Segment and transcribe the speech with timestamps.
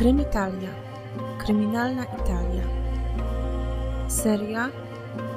[0.00, 0.70] Krymitalia.
[1.38, 2.64] Kryminalna Italia.
[4.08, 4.70] Seria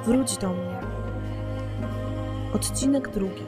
[0.04, 0.80] Wróć do mnie.
[2.54, 3.44] Odcinek drugi.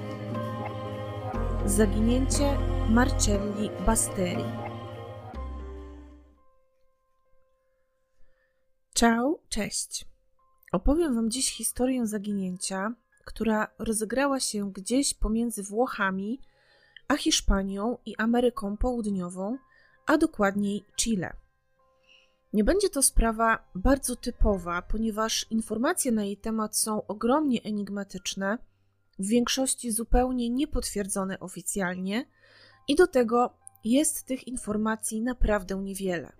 [1.67, 2.59] Zaginięcie
[2.91, 4.45] Marcelli Basteri.
[8.94, 10.04] Ciao, cześć.
[10.72, 12.94] Opowiem Wam dziś historię zaginięcia,
[13.24, 16.41] która rozegrała się gdzieś pomiędzy Włochami
[17.09, 19.59] a Hiszpanią i Ameryką Południową,
[20.07, 21.37] a dokładniej Chile.
[22.53, 28.59] Nie będzie to sprawa bardzo typowa, ponieważ informacje na jej temat są ogromnie enigmatyczne,
[29.19, 32.25] w większości zupełnie niepotwierdzone oficjalnie,
[32.89, 33.55] i do tego
[33.85, 36.33] jest tych informacji naprawdę niewiele.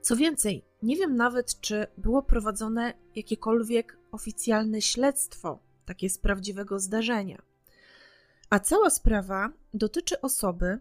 [0.00, 7.42] Co więcej, nie wiem nawet, czy było prowadzone jakiekolwiek oficjalne śledztwo takie z prawdziwego zdarzenia.
[8.50, 10.78] A cała sprawa dotyczy osoby,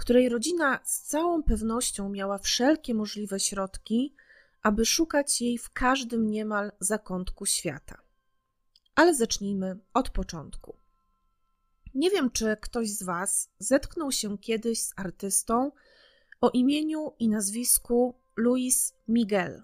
[0.00, 4.14] której rodzina z całą pewnością miała wszelkie możliwe środki,
[4.62, 8.02] aby szukać jej w każdym niemal zakątku świata.
[8.94, 10.76] Ale zacznijmy od początku.
[11.94, 15.72] Nie wiem, czy ktoś z Was zetknął się kiedyś z artystą
[16.40, 19.62] o imieniu i nazwisku Luis Miguel,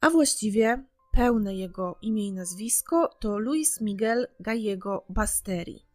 [0.00, 5.91] a właściwie pełne jego imię i nazwisko to Luis Miguel Gallego Basteri.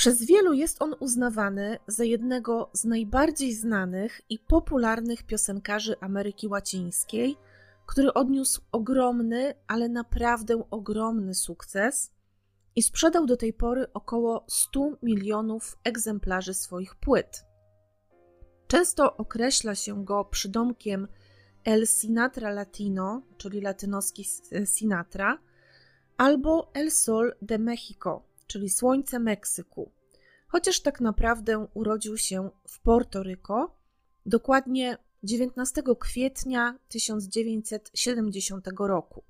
[0.00, 7.36] Przez wielu jest on uznawany za jednego z najbardziej znanych i popularnych piosenkarzy Ameryki Łacińskiej,
[7.86, 12.12] który odniósł ogromny, ale naprawdę ogromny sukces
[12.76, 17.44] i sprzedał do tej pory około 100 milionów egzemplarzy swoich płyt.
[18.66, 21.08] Często określa się go przydomkiem
[21.64, 24.24] El Sinatra Latino, czyli latynoski
[24.64, 25.38] Sinatra,
[26.16, 29.92] albo El Sol de Mexico, czyli Słońce Meksyku,
[30.48, 33.22] chociaż tak naprawdę urodził się w Porto
[34.26, 39.24] dokładnie 19 kwietnia 1970 roku.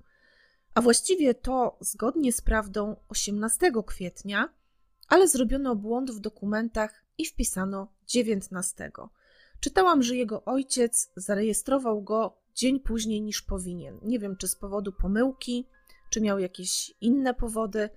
[0.73, 4.53] A właściwie to zgodnie z prawdą 18 kwietnia,
[5.07, 8.91] ale zrobiono błąd w dokumentach i wpisano 19.
[9.59, 13.99] Czytałam, że jego ojciec zarejestrował go dzień później niż powinien.
[14.03, 15.67] Nie wiem, czy z powodu pomyłki,
[16.11, 17.89] czy miał jakieś inne powody.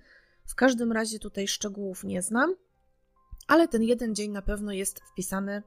[0.45, 2.55] W każdym razie tutaj szczegółów nie znam,
[3.47, 5.63] ale ten jeden dzień na pewno jest wpisany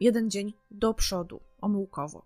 [0.00, 2.24] jeden dzień do przodu, omyłkowo.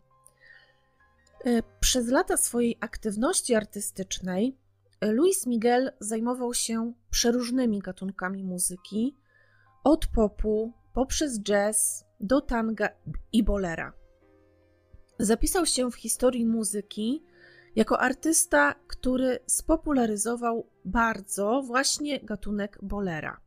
[1.45, 4.57] E, przez lata swojej aktywności artystycznej
[5.03, 9.17] Luis Miguel zajmował się przeróżnymi gatunkami muzyki,
[9.85, 12.89] od popu poprzez jazz do tanga
[13.33, 13.93] i bolera.
[15.19, 17.23] Zapisał się w historii muzyki
[17.77, 23.41] jako artysta, który spopularyzował bardzo właśnie gatunek bolera.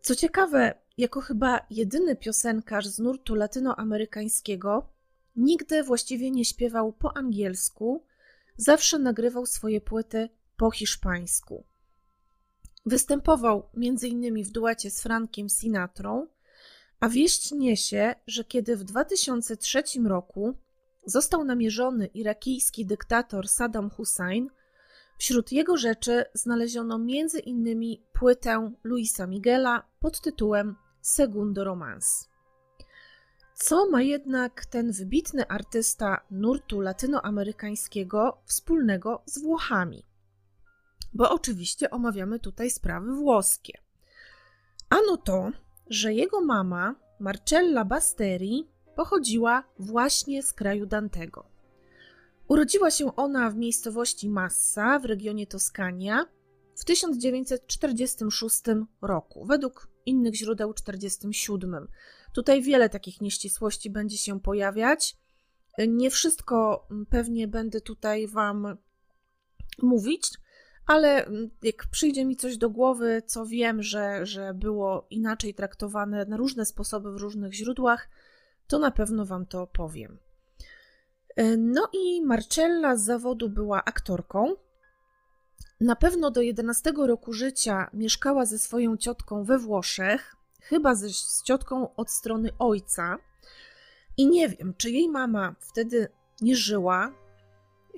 [0.00, 4.88] Co ciekawe, jako chyba jedyny piosenkarz z nurtu latynoamerykańskiego,
[5.36, 8.04] nigdy właściwie nie śpiewał po angielsku,
[8.56, 11.64] zawsze nagrywał swoje płyty po hiszpańsku.
[12.86, 14.44] Występował m.in.
[14.44, 16.26] w duecie z Frankiem Sinatrą,
[17.00, 20.54] a wieść niesie, że kiedy w 2003 roku
[21.06, 24.50] został namierzony irakijski dyktator Saddam Hussein,
[25.18, 27.96] wśród jego rzeczy znaleziono m.in.
[28.12, 32.24] płytę Luisa Miguela pod tytułem Segundo Romance.
[33.54, 40.04] Co ma jednak ten wybitny artysta nurtu latynoamerykańskiego wspólnego z Włochami?
[41.12, 43.78] Bo oczywiście omawiamy tutaj sprawy włoskie.
[44.90, 45.50] Ano to,
[45.90, 51.46] że jego mama, Marcella Basteri, pochodziła właśnie z kraju Dantego.
[52.48, 56.26] Urodziła się ona w miejscowości Massa w regionie Toskania
[56.76, 58.62] w 1946
[59.02, 61.88] roku, według innych źródeł 47.
[62.32, 65.16] Tutaj wiele takich nieścisłości będzie się pojawiać.
[65.88, 68.76] Nie wszystko pewnie będę tutaj Wam
[69.82, 70.30] mówić,
[70.86, 71.30] ale
[71.62, 76.66] jak przyjdzie mi coś do głowy, co wiem, że, że było inaczej traktowane na różne
[76.66, 78.08] sposoby w różnych źródłach,
[78.66, 80.18] to na pewno Wam to powiem.
[81.58, 84.54] No i Marcella z zawodu była aktorką.
[85.80, 91.42] Na pewno do 11 roku życia mieszkała ze swoją ciotką we Włoszech, chyba ze, z
[91.42, 93.18] ciotką od strony ojca.
[94.16, 96.08] I nie wiem, czy jej mama wtedy
[96.40, 97.12] nie żyła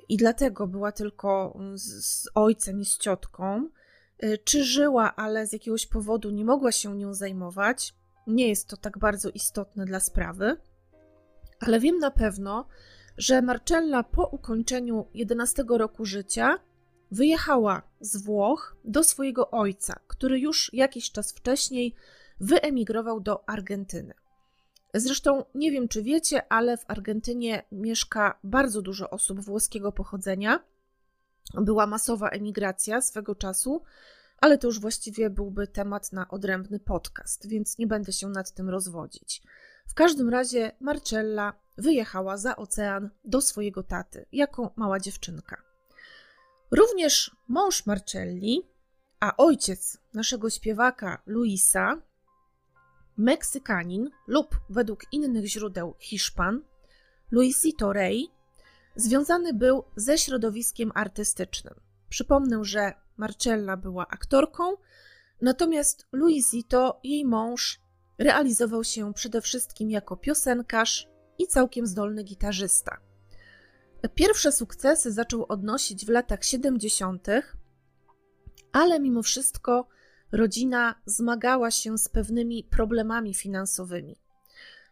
[0.09, 3.69] i dlatego była tylko z, z ojcem i z ciotką,
[4.25, 7.95] y, czy żyła, ale z jakiegoś powodu nie mogła się nią zajmować.
[8.27, 10.57] Nie jest to tak bardzo istotne dla sprawy,
[11.61, 12.67] ale wiem na pewno,
[13.17, 16.59] że Marcella po ukończeniu 11 roku życia
[17.11, 21.95] wyjechała z Włoch do swojego ojca, który już jakiś czas wcześniej
[22.41, 24.15] wyemigrował do Argentyny.
[24.95, 30.65] Zresztą nie wiem, czy wiecie, ale w Argentynie mieszka bardzo dużo osób włoskiego pochodzenia.
[31.55, 33.83] Była masowa emigracja swego czasu,
[34.41, 38.69] ale to już właściwie byłby temat na odrębny podcast, więc nie będę się nad tym
[38.69, 39.43] rozwodzić.
[39.89, 45.63] W każdym razie Marcella wyjechała za ocean do swojego taty jako mała dziewczynka.
[46.71, 48.63] Również mąż Marcelli,
[49.21, 52.03] a ojciec naszego śpiewaka Luisa,
[53.17, 56.63] Meksykanin lub według innych źródeł Hiszpan,
[57.31, 58.29] Luisito Rey,
[58.97, 61.75] związany był ze środowiskiem artystycznym.
[62.09, 64.77] Przypomnę, że Marcella była aktorką,
[65.41, 67.81] natomiast Luisito, jej mąż,
[68.19, 71.09] realizował się przede wszystkim jako piosenkarz
[71.39, 73.01] i całkiem zdolny gitarzysta.
[74.15, 77.27] Pierwsze sukcesy zaczął odnosić w latach 70.,
[78.73, 79.89] ale mimo wszystko
[80.33, 84.17] rodzina zmagała się z pewnymi problemami finansowymi.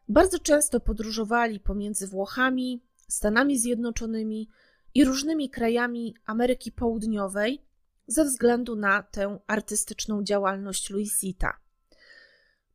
[0.09, 4.49] Bardzo często podróżowali pomiędzy Włochami, Stanami Zjednoczonymi
[4.95, 7.63] i różnymi krajami Ameryki Południowej
[8.07, 11.61] ze względu na tę artystyczną działalność Luisita.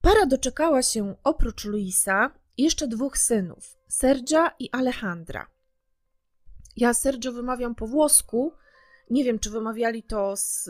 [0.02, 5.48] Para doczekała się oprócz Luisa jeszcze dwóch synów, Sergia i Alejandra.
[6.78, 8.54] Ja Sergio wymawiam po włosku.
[9.10, 10.70] Nie wiem, czy wymawiali to z,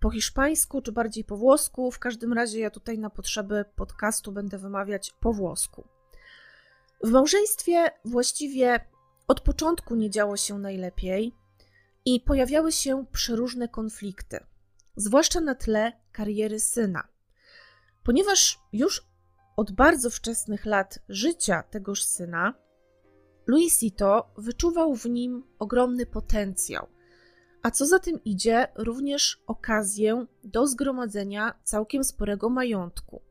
[0.00, 1.90] po hiszpańsku, czy bardziej po włosku.
[1.90, 5.88] W każdym razie ja tutaj na potrzeby podcastu będę wymawiać po włosku.
[7.04, 8.80] W małżeństwie właściwie
[9.28, 11.34] od początku nie działo się najlepiej
[12.04, 14.40] i pojawiały się przeróżne konflikty,
[14.96, 17.08] zwłaszcza na tle kariery syna.
[18.02, 19.06] Ponieważ już
[19.56, 22.54] od bardzo wczesnych lat życia tegoż syna,
[23.46, 26.86] Luisito wyczuwał w nim ogromny potencjał,
[27.62, 33.22] a co za tym idzie, również okazję do zgromadzenia całkiem sporego majątku.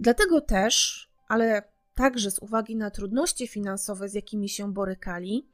[0.00, 1.62] Dlatego też, ale
[1.94, 5.48] także z uwagi na trudności finansowe, z jakimi się borykali,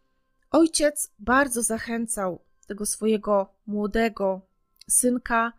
[0.51, 4.41] ojciec bardzo zachęcał tego swojego młodego
[4.89, 5.53] synka,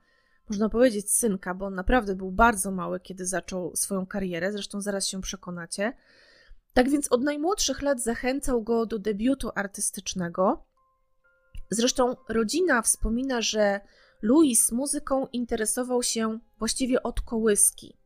[0.50, 5.08] można powiedzieć synka, bo on naprawdę był bardzo mały, kiedy zaczął swoją karierę, zresztą zaraz
[5.08, 5.94] się przekonacie.
[6.74, 10.66] Tak więc od najmłodszych lat zachęcał go do debiutu artystycznego.
[11.70, 13.82] Zresztą rodzina wspomina, że
[14.22, 17.97] Louis muzyką interesował się właściwie od kołyski.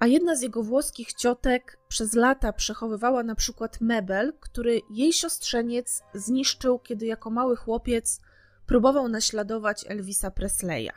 [0.00, 6.02] A jedna z jego włoskich ciotek przez lata przechowywała na przykład mebel, który jej siostrzeniec
[6.14, 8.20] zniszczył, kiedy jako mały chłopiec
[8.66, 10.90] próbował naśladować Elvisa Presleya.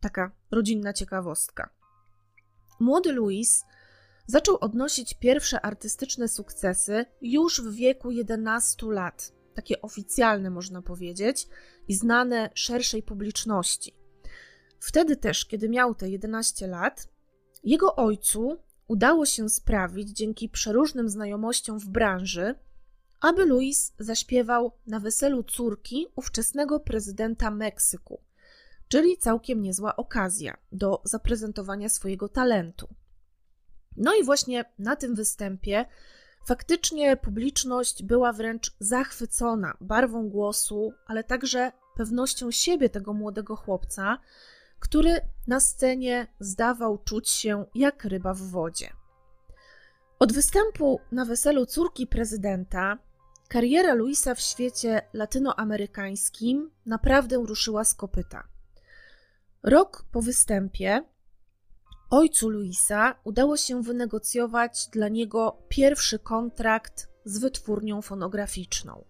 [0.00, 1.70] Taka rodzinna ciekawostka.
[2.80, 3.64] Młody Louis
[4.26, 11.46] zaczął odnosić pierwsze artystyczne sukcesy już w wieku 11 lat, takie oficjalne można powiedzieć
[11.88, 13.94] i znane szerszej publiczności.
[14.80, 17.08] Wtedy też, kiedy miał te 11 lat,
[17.64, 18.58] jego ojcu
[18.88, 22.54] udało się sprawić dzięki przeróżnym znajomościom w branży,
[23.20, 28.20] aby Louis zaśpiewał na weselu córki ówczesnego prezydenta Meksyku,
[28.88, 32.88] czyli całkiem niezła okazja do zaprezentowania swojego talentu.
[33.96, 35.84] No i właśnie na tym występie
[36.46, 44.18] faktycznie publiczność była wręcz zachwycona barwą głosu, ale także pewnością siebie tego młodego chłopca,
[44.80, 48.92] który na scenie zdawał czuć się jak ryba w wodzie.
[50.18, 52.98] Od występu na weselu córki prezydenta
[53.48, 58.48] kariera Luisa w świecie latynoamerykańskim naprawdę ruszyła z kopyta.
[59.62, 61.02] Rok po występie
[62.10, 69.04] ojcu Luisa udało się wynegocjować dla niego pierwszy kontrakt z wytwórnią fonograficzną.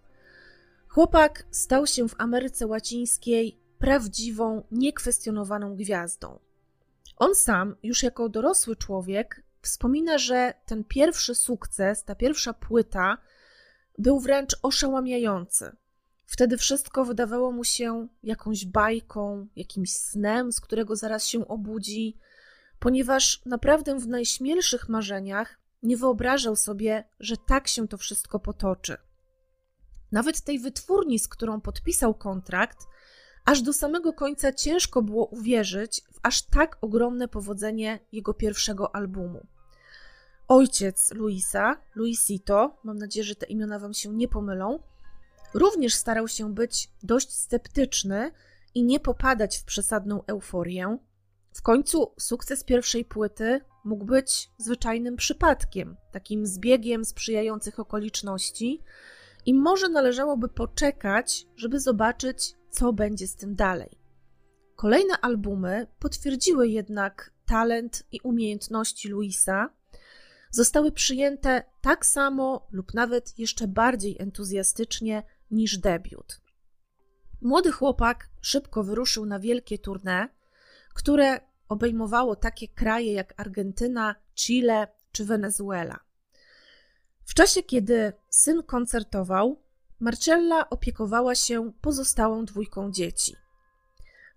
[0.87, 6.39] Chłopak stał się w Ameryce Łacińskiej prawdziwą, niekwestionowaną gwiazdą.
[7.17, 13.17] On sam, już jako dorosły człowiek, wspomina, że ten pierwszy sukces, ta pierwsza płyta
[13.97, 15.71] był wręcz oszałamiający.
[16.25, 22.17] Wtedy wszystko wydawało mu się jakąś bajką, jakimś snem, z którego zaraz się obudzi,
[22.79, 28.97] ponieważ naprawdę w najśmielszych marzeniach nie wyobrażał sobie, że tak się to wszystko potoczy.
[30.11, 32.87] Nawet tej wytwórni, z którą podpisał kontrakt,
[33.49, 39.47] aż do samego końca ciężko było uwierzyć w aż tak ogromne powodzenie jego pierwszego albumu.
[40.47, 44.79] Ojciec Luisa, Luisito, mam nadzieję, że te imiona Wam się nie pomylą,
[45.53, 48.31] również starał się być dość sceptyczny
[48.75, 50.97] i nie popadać w przesadną euforię.
[51.53, 58.83] W końcu sukces pierwszej płyty mógł być zwyczajnym przypadkiem, takim zbiegiem sprzyjających okoliczności,
[59.45, 63.97] i może należałoby poczekać, żeby zobaczyć, co będzie z tym dalej.
[64.75, 69.69] Kolejne albumy potwierdziły jednak talent i umiejętności Luisa,
[70.51, 76.41] zostały przyjęte tak samo lub nawet jeszcze bardziej entuzjastycznie niż debiut.
[77.41, 80.27] Młody chłopak szybko wyruszył na wielkie tournée,
[80.93, 85.99] które obejmowało takie kraje jak Argentyna, Chile czy Wenezuela.
[87.25, 89.61] W czasie, kiedy syn koncertował,
[89.99, 93.35] Marcella opiekowała się pozostałą dwójką dzieci.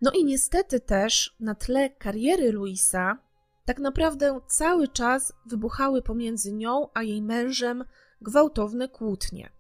[0.01, 3.19] No i niestety też na tle kariery Luisa,
[3.65, 7.85] tak naprawdę cały czas wybuchały pomiędzy nią a jej mężem
[8.21, 9.53] gwałtowne kłótnie.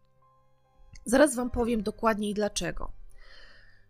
[1.04, 2.92] Zaraz Wam powiem dokładniej dlaczego.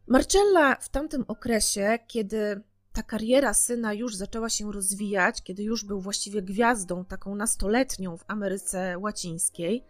[0.06, 6.00] Marcella w tamtym okresie, kiedy ta kariera syna już zaczęła się rozwijać, kiedy już był
[6.00, 9.84] właściwie gwiazdą, taką nastoletnią w Ameryce Łacińskiej,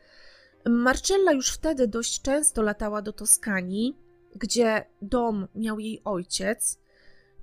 [0.66, 3.96] Marcella już wtedy dość często latała do Toskanii,
[4.36, 6.78] gdzie dom miał jej ojciec,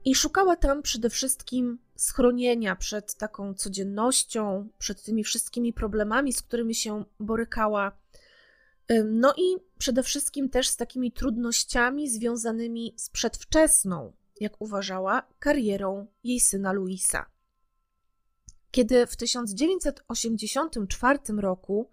[0.06, 6.76] i szukała tam przede wszystkim schronienia przed taką codziennością, przed tymi wszystkimi problemami, z którymi
[6.76, 7.98] się borykała.
[9.06, 16.40] No i przede wszystkim też z takimi trudnościami związanymi z przedwczesną, jak uważała, karierą jej
[16.40, 17.26] syna Luisa.
[18.72, 21.90] Kiedy w 1984 roku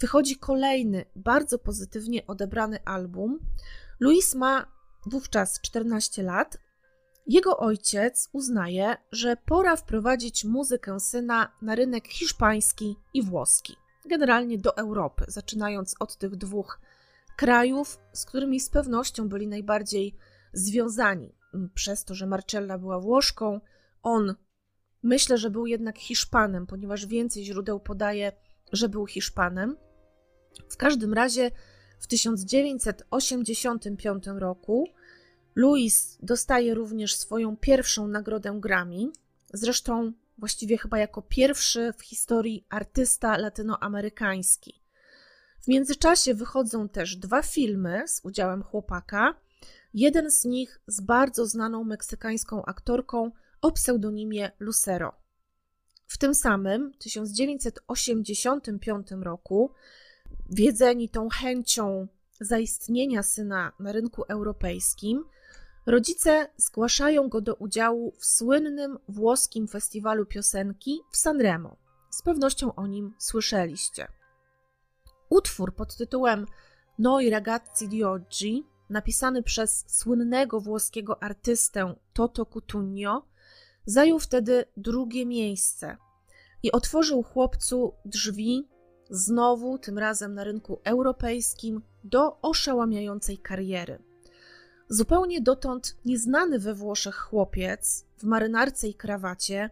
[0.00, 3.38] wychodzi kolejny, bardzo pozytywnie odebrany album,
[4.00, 4.66] Luis ma
[5.06, 6.58] wówczas 14 lat.
[7.26, 13.76] Jego ojciec uznaje, że pora wprowadzić muzykę syna na rynek hiszpański i włoski,
[14.08, 16.80] generalnie do Europy, zaczynając od tych dwóch
[17.36, 20.16] krajów, z którymi z pewnością byli najbardziej
[20.52, 21.34] związani
[21.74, 23.60] przez to, że Marcella była Włoszką,
[24.02, 24.34] on
[25.02, 28.32] myślę, że był jednak Hiszpanem, ponieważ więcej źródeł podaje,
[28.72, 29.76] że był Hiszpanem.
[30.68, 31.50] W każdym razie
[31.98, 34.88] w 1985 roku
[35.54, 39.10] Louis dostaje również swoją pierwszą nagrodę Grammy,
[39.52, 44.82] zresztą właściwie chyba jako pierwszy w historii artysta latynoamerykański.
[45.60, 49.34] W międzyczasie wychodzą też dwa filmy z udziałem chłopaka.
[49.94, 55.12] Jeden z nich z bardzo znaną meksykańską aktorką o pseudonimie Lucero.
[56.06, 59.74] W tym samym 1985 roku,
[60.50, 62.08] wiedzeni tą chęcią
[62.40, 65.24] zaistnienia syna na rynku europejskim,
[65.86, 71.76] rodzice zgłaszają go do udziału w słynnym włoskim festiwalu piosenki w Sanremo.
[72.10, 74.08] Z pewnością o nim słyszeliście.
[75.30, 76.46] Utwór pod tytułem
[76.98, 83.26] Noi ragazzi di oggi, napisany przez słynnego włoskiego artystę Toto Cutugno,
[83.86, 85.96] zajął wtedy drugie miejsce
[86.62, 88.68] i otworzył chłopcu drzwi
[89.10, 93.98] znowu, tym razem na rynku europejskim, do oszałamiającej kariery.
[94.88, 99.70] Zupełnie dotąd nieznany we Włoszech chłopiec w marynarce i krawacie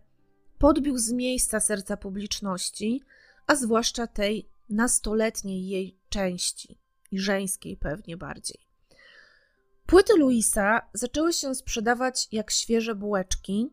[0.58, 3.02] podbił z miejsca serca publiczności,
[3.46, 6.78] a zwłaszcza tej nastoletniej jej części
[7.10, 8.66] i żeńskiej pewnie bardziej.
[9.86, 13.70] Płyty Luisa zaczęły się sprzedawać jak świeże bułeczki,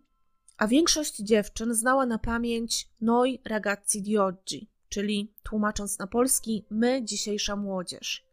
[0.58, 7.04] a większość dziewczyn znała na pamięć Noi ragazzi di oggi, czyli tłumacząc na polski, my
[7.04, 8.26] dzisiejsza młodzież.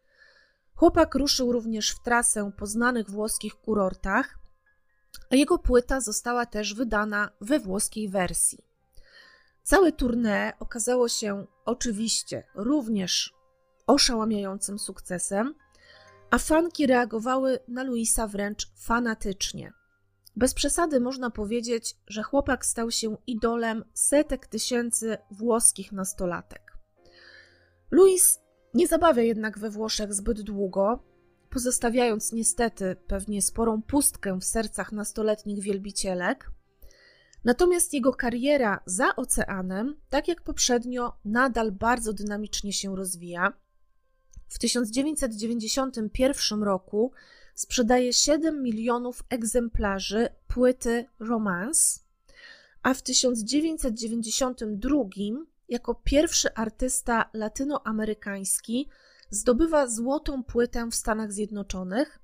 [0.75, 4.39] Chłopak ruszył również w trasę po znanych włoskich kurortach,
[5.31, 8.59] a jego płyta została też wydana we włoskiej wersji.
[9.63, 13.35] Całe tournée okazało się oczywiście również
[13.87, 15.55] oszałamiającym sukcesem,
[16.31, 19.78] a fanki reagowały na Luisa wręcz fanatycznie.
[20.39, 26.73] Bez przesady można powiedzieć, że chłopak stał się idolem setek tysięcy włoskich nastolatek.
[27.91, 28.41] Luis
[28.75, 31.05] nie zabawia jednak we Włoszech zbyt długo,
[31.51, 36.51] pozostawiając niestety pewnie sporą pustkę w sercach nastoletnich wielbicielek.
[37.45, 43.53] Natomiast jego kariera za oceanem, tak jak poprzednio, nadal bardzo dynamicznie się rozwija.
[44.49, 47.13] W 1991 roku
[47.59, 52.01] sprzedaje 7 milionów egzemplarzy płyty Romance,
[52.83, 54.99] a w 1992
[55.69, 58.89] jako pierwszy artysta latynoamerykański
[59.31, 62.19] zdobywa złotą płytę w Stanach Zjednoczonych,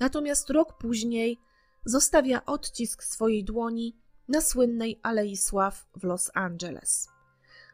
[0.00, 1.38] natomiast rok później
[1.84, 3.96] zostawia odcisk swojej dłoni
[4.28, 7.08] na słynnej Alei Sław w Los Angeles.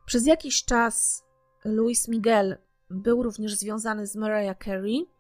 [0.07, 1.25] Przez jakiś czas
[1.65, 2.57] Luis Miguel
[2.91, 5.16] był również związany z Mariah Carey,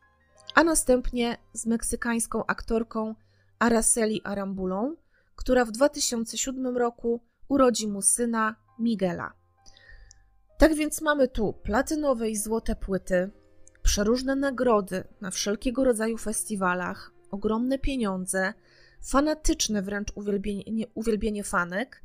[0.55, 3.15] a następnie z meksykańską aktorką
[3.59, 4.97] Araceli Arambulą,
[5.37, 9.33] która w 2007 roku urodzi mu syna Miguela.
[10.59, 13.31] Tak więc mamy tu platynowe i złote płyty,
[13.83, 18.55] przeróżne nagrody na wszelkiego rodzaju festiwalach, ogromne pieniądze,
[19.03, 22.03] fanatyczne wręcz uwielbienie, uwielbienie fanek,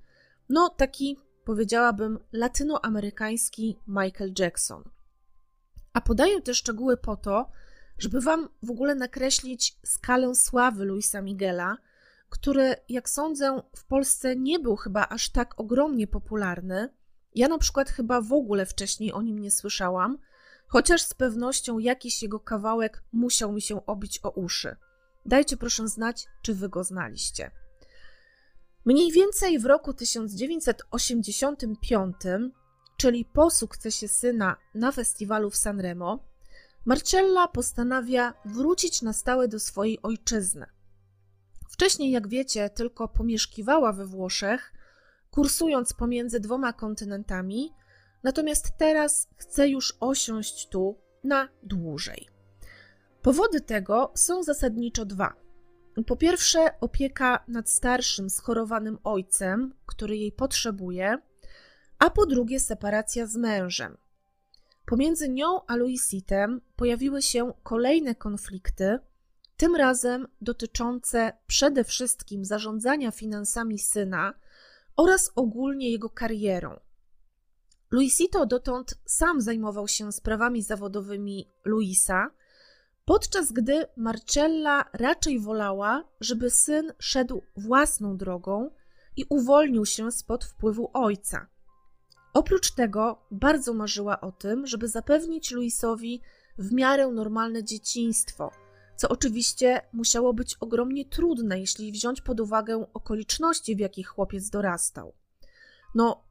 [0.49, 4.83] no taki powiedziałabym, latynoamerykański Michael Jackson.
[5.93, 7.49] A podaję te szczegóły po to,
[7.97, 11.77] żeby Wam w ogóle nakreślić skalę sławy Luisa Miguela,
[12.29, 16.89] który, jak sądzę, w Polsce nie był chyba aż tak ogromnie popularny.
[17.35, 20.17] Ja na przykład chyba w ogóle wcześniej o nim nie słyszałam,
[20.67, 24.75] chociaż z pewnością jakiś jego kawałek musiał mi się obić o uszy.
[25.25, 27.51] Dajcie proszę znać, czy wy go znaliście.
[28.85, 32.15] Mniej więcej w roku 1985,
[32.97, 36.30] czyli po sukcesie syna na festiwalu w Sanremo,
[36.85, 40.65] Marcella postanawia wrócić na stałe do swojej ojczyzny.
[41.69, 44.73] Wcześniej, jak wiecie, tylko pomieszkiwała we Włoszech,
[45.31, 47.73] kursując pomiędzy dwoma kontynentami,
[48.23, 52.27] natomiast teraz chce już osiąść tu na dłużej.
[53.21, 55.33] Powody tego są zasadniczo dwa.
[56.07, 61.17] Po pierwsze, opieka nad starszym, schorowanym ojcem, który jej potrzebuje,
[61.99, 63.97] a po drugie, separacja z mężem.
[64.85, 68.99] Pomiędzy nią a Luisitem pojawiły się kolejne konflikty,
[69.57, 74.33] tym razem dotyczące przede wszystkim zarządzania finansami syna
[74.95, 76.79] oraz ogólnie jego karierą.
[77.91, 82.31] Luisito dotąd sam zajmował się sprawami zawodowymi Luisa,
[83.05, 88.71] podczas gdy Marcella raczej wolała, żeby syn szedł własną drogą
[89.17, 91.47] i uwolnił się spod wpływu ojca.
[92.33, 96.21] Oprócz tego bardzo marzyła o tym, żeby zapewnić Luisowi
[96.57, 98.51] w miarę normalne dzieciństwo,
[98.95, 105.13] co oczywiście musiało być ogromnie trudne, jeśli wziąć pod uwagę okoliczności, w jakich chłopiec dorastał.
[105.95, 106.23] No,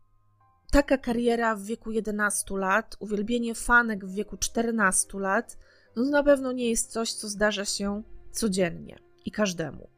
[0.70, 5.58] taka kariera w wieku 11 lat, uwielbienie fanek w wieku 14 lat,
[5.96, 8.02] no to na pewno nie jest coś, co zdarza się
[8.32, 9.88] codziennie i każdemu.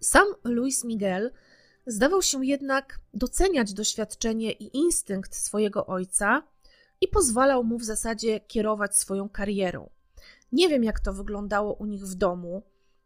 [0.00, 1.32] Sam Luis Miguel
[1.86, 6.42] zdawał się jednak doceniać doświadczenie i instynkt swojego ojca
[7.00, 9.90] i pozwalał mu w zasadzie kierować swoją karierą.
[10.52, 12.62] Nie wiem, jak to wyglądało u nich w domu.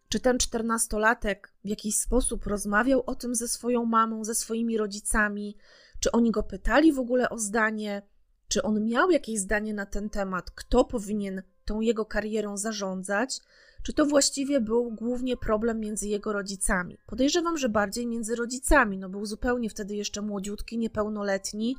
[0.09, 5.57] Czy ten czternastolatek w jakiś sposób rozmawiał o tym ze swoją mamą, ze swoimi rodzicami?
[6.01, 8.03] Czy oni go pytali w ogóle o zdanie?
[8.48, 10.51] Czy on miał jakieś zdanie na ten temat?
[10.51, 13.40] Kto powinien tą jego karierą zarządzać?
[13.85, 16.99] Czy to właściwie był głównie problem między jego rodzicami?
[17.07, 21.77] Podejrzewam, że bardziej między rodzicami, no był zupełnie wtedy jeszcze młodziutki, niepełnoletni.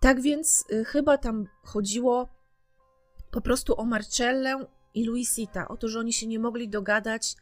[0.00, 2.28] Tak więc y, chyba tam chodziło
[3.30, 7.36] po prostu o Marcellę i Luisita, o to, że oni się nie mogli dogadać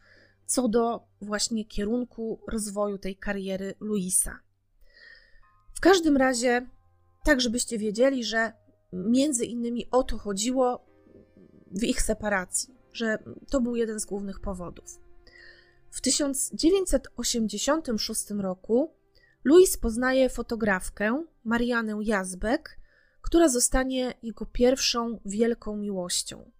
[0.45, 4.39] co do właśnie kierunku rozwoju tej kariery Luisa.
[5.73, 6.67] W każdym razie,
[7.23, 8.53] tak żebyście wiedzieli, że
[8.93, 10.85] między innymi o to chodziło
[11.71, 14.99] w ich separacji, że to był jeden z głównych powodów.
[15.91, 18.93] W 1986 roku
[19.43, 22.79] Louis poznaje fotografkę Marianę Jazbek,
[23.21, 26.51] która zostanie jego pierwszą wielką miłością.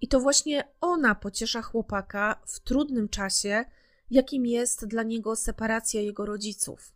[0.00, 3.64] I to właśnie ona pociesza chłopaka w trudnym czasie,
[4.10, 6.94] jakim jest dla niego separacja jego rodziców.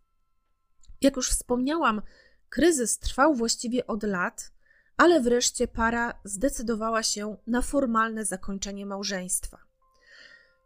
[1.00, 2.02] Jak już wspomniałam,
[2.48, 4.52] kryzys trwał właściwie od lat,
[4.96, 9.58] ale wreszcie para zdecydowała się na formalne zakończenie małżeństwa.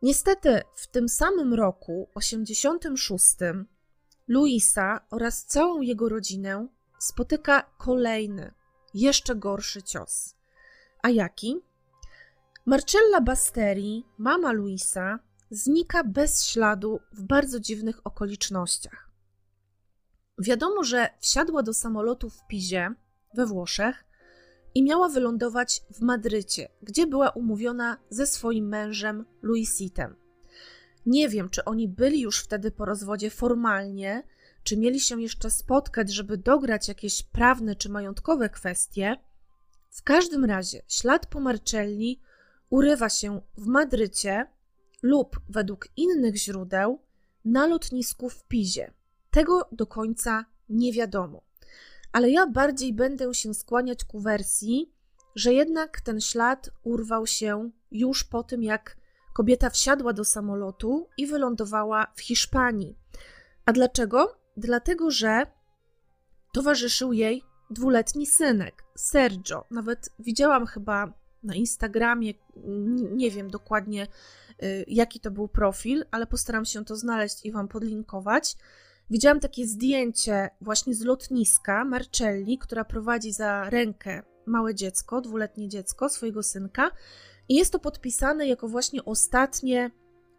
[0.03, 3.25] Niestety, w tym samym roku, 86,
[4.29, 8.55] Luisa oraz całą jego rodzinę spotyka kolejny,
[8.95, 10.35] jeszcze gorszy cios.
[11.03, 11.61] A jaki?
[12.66, 15.19] Marcella Basteri, mama Luisa,
[15.51, 19.11] znika bez śladu w bardzo dziwnych okolicznościach.
[20.38, 22.95] Wiadomo, że wsiadła do samolotu w Pizie
[23.35, 24.05] we Włoszech
[24.75, 30.17] i miała wylądować w Madrycie, gdzie była umówiona ze swoim mężem Luisitem.
[31.07, 34.23] Nie wiem, czy oni byli już wtedy po rozwodzie formalnie,
[34.63, 39.17] czy mieli się jeszcze spotkać, żeby dograć jakieś prawne czy majątkowe kwestie.
[39.91, 42.21] W każdym razie ślad po Marcelli
[42.71, 44.47] urywa się w Madrycie
[45.03, 46.99] lub według innych źródeł
[47.45, 48.93] na lotnisku w Pizie.
[49.31, 51.50] Tego do końca nie wiadomo.
[52.12, 54.92] Ale ja bardziej będę się skłaniać ku wersji,
[55.35, 58.96] że jednak ten ślad urwał się już po tym, jak
[59.33, 62.96] kobieta wsiadła do samolotu i wylądowała w Hiszpanii.
[63.66, 64.37] A dlaczego?
[64.57, 65.46] Dlatego, że
[66.53, 69.64] towarzyszył jej dwuletni synek, Sergio.
[69.70, 72.35] Nawet widziałam chyba na Instagramie,
[73.12, 74.07] nie wiem dokładnie
[74.62, 78.57] y, jaki to był profil, ale postaram się to znaleźć i Wam podlinkować.
[79.11, 86.09] Widziałam takie zdjęcie właśnie z lotniska Marcelli, która prowadzi za rękę małe dziecko, dwuletnie dziecko,
[86.09, 86.90] swojego synka,
[87.49, 89.90] i jest to podpisane jako właśnie ostatnie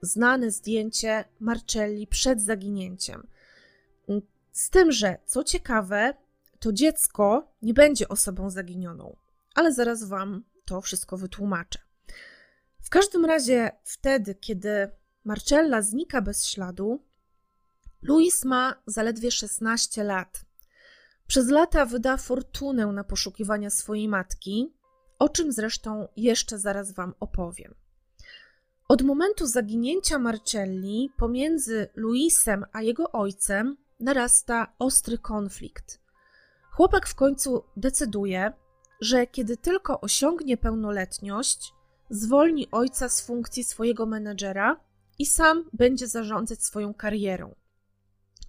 [0.01, 3.27] znane zdjęcie Marcelli przed zaginięciem.
[4.51, 6.13] Z tym, że co ciekawe,
[6.59, 9.15] to dziecko nie będzie osobą zaginioną,
[9.55, 11.79] ale zaraz Wam to wszystko wytłumaczę.
[12.81, 14.89] W każdym razie, wtedy, kiedy
[15.23, 17.03] Marcella znika bez śladu,
[18.03, 20.45] Louis ma zaledwie 16 lat.
[21.27, 24.73] Przez lata wyda fortunę na poszukiwania swojej matki,
[25.19, 27.75] o czym zresztą jeszcze zaraz Wam opowiem.
[28.87, 36.01] Od momentu zaginięcia Marcelli pomiędzy Luisem a jego ojcem narasta ostry konflikt.
[36.71, 38.53] Chłopak w końcu decyduje,
[39.01, 41.73] że kiedy tylko osiągnie pełnoletność,
[42.09, 44.79] zwolni ojca z funkcji swojego menedżera
[45.19, 47.55] i sam będzie zarządzać swoją karierą.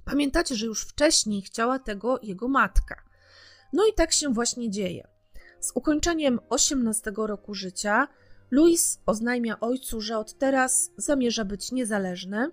[0.04, 3.02] Pamiętacie, że już wcześniej chciała tego jego matka.
[3.72, 5.08] No i tak się właśnie dzieje.
[5.60, 8.08] Z ukończeniem 18 roku życia
[8.50, 12.50] Louis oznajmia ojcu, że od teraz zamierza być niezależny.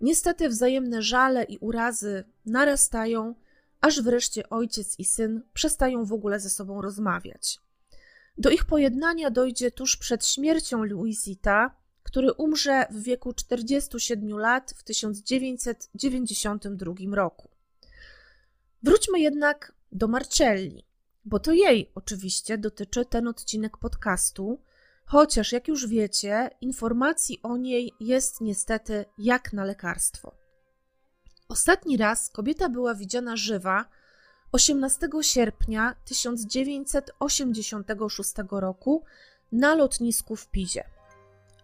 [0.00, 3.34] Niestety wzajemne żale i urazy narastają,
[3.80, 7.60] aż wreszcie ojciec i syn przestają w ogóle ze sobą rozmawiać.
[8.38, 11.76] Do ich pojednania dojdzie tuż przed śmiercią Louisita,
[12.08, 17.48] który umrze w wieku 47 lat w 1992 roku.
[18.82, 20.84] Wróćmy jednak do Marcelli,
[21.24, 24.60] bo to jej oczywiście dotyczy ten odcinek podcastu,
[25.04, 30.34] chociaż jak już wiecie, informacji o niej jest niestety jak na lekarstwo.
[31.48, 33.84] Ostatni raz kobieta była widziana żywa
[34.52, 39.04] 18 sierpnia 1986 roku
[39.52, 40.97] na lotnisku w Pizie.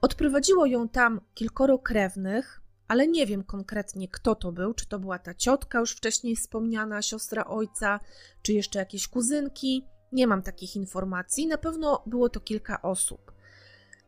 [0.04, 5.18] Odprowadziło ją tam kilkoro krewnych, ale nie wiem konkretnie kto to był, czy to była
[5.18, 8.00] ta ciotka już wcześniej wspomniana, siostra ojca,
[8.42, 9.86] czy jeszcze jakieś kuzynki.
[10.12, 13.32] Nie mam takich informacji, na pewno było to kilka osób.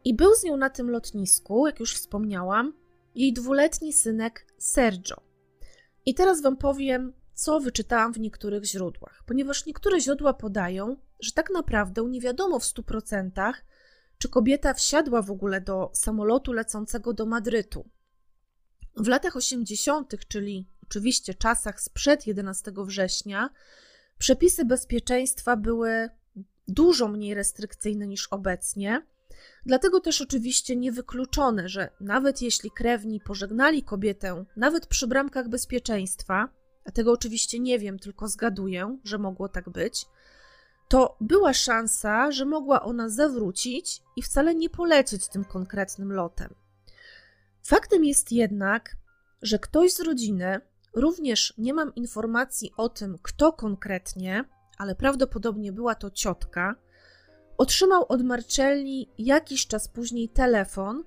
[0.05, 2.73] I był z nią na tym lotnisku, jak już wspomniałam,
[3.15, 5.17] jej dwuletni synek Sergio.
[6.07, 11.51] I teraz Wam powiem, co wyczytałam w niektórych źródłach, ponieważ niektóre źródła podają, że tak
[11.51, 13.53] naprawdę nie wiadomo w 100%,
[14.19, 17.89] czy kobieta wsiadła w ogóle do samolotu lecącego do Madrytu.
[18.97, 23.51] W latach 80., czyli oczywiście czasach sprzed 11 września,
[24.19, 26.09] przepisy bezpieczeństwa były
[26.69, 29.07] dużo mniej restrykcyjne niż obecnie.
[29.67, 36.49] Dlatego też oczywiście niewykluczone, że nawet jeśli krewni pożegnali kobietę, nawet przy bramkach bezpieczeństwa,
[36.85, 40.07] a tego oczywiście nie wiem, tylko zgaduję, że mogło tak być,
[40.89, 46.55] to była szansa, że mogła ona zawrócić i wcale nie polecieć tym konkretnym lotem.
[47.63, 48.97] Faktem jest jednak,
[49.43, 50.61] że ktoś z rodziny,
[50.95, 54.45] również nie mam informacji o tym, kto konkretnie,
[54.79, 56.75] ale prawdopodobnie była to ciotka,
[57.59, 61.05] otrzymał od Marcelli jakiś czas później telefon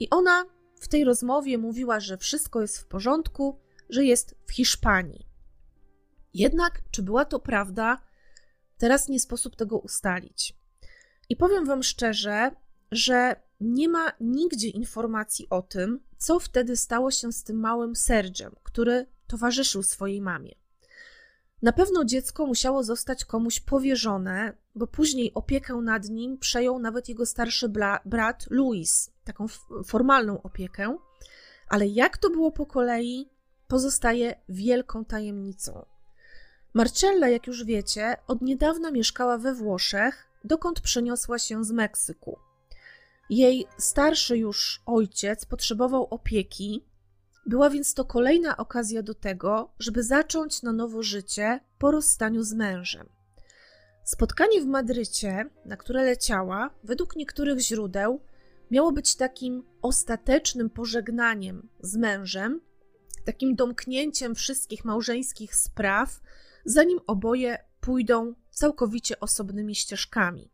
[0.00, 0.44] i ona
[0.80, 5.26] w tej rozmowie mówiła, że wszystko jest w porządku, że jest w Hiszpanii.
[6.34, 7.98] Jednak, czy była to prawda,
[8.80, 10.56] teraz nie sposób tego ustalić.
[11.28, 12.50] I powiem Wam szczerze,
[12.92, 18.54] że nie ma nigdzie informacji o tym, co wtedy stało się z tym małym Sergiem,
[18.62, 20.54] który towarzyszył swojej mamie.
[21.62, 27.26] Na pewno dziecko musiało zostać komuś powierzone, bo później opiekę nad nim przejął nawet jego
[27.26, 27.68] starszy
[28.04, 29.46] brat Louis, taką
[29.84, 30.96] formalną opiekę,
[31.68, 33.28] ale jak to było po kolei,
[33.68, 35.89] pozostaje wielką tajemnicą.
[36.74, 42.38] Marcella, jak już wiecie, od niedawna mieszkała we Włoszech, dokąd przeniosła się z Meksyku.
[43.30, 46.84] Jej starszy już ojciec potrzebował opieki,
[47.46, 52.52] była więc to kolejna okazja do tego, żeby zacząć na nowo życie po rozstaniu z
[52.52, 53.08] mężem.
[54.04, 58.20] Spotkanie w Madrycie, na które leciała, według niektórych źródeł,
[58.70, 62.60] miało być takim ostatecznym pożegnaniem z mężem,
[63.24, 66.20] takim domknięciem wszystkich małżeńskich spraw,
[66.64, 70.50] zanim oboje pójdą całkowicie osobnymi ścieżkami.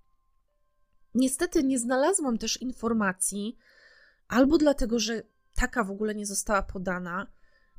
[1.14, 3.56] Niestety nie znalazłam też informacji,
[4.28, 5.22] albo dlatego, że
[5.54, 7.26] taka w ogóle nie została podana,